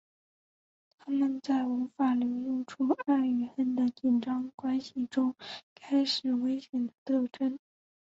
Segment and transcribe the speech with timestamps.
[0.97, 5.35] 他们在无法流露出爱与恨的紧张关系中
[5.75, 7.59] 开始危险的争斗。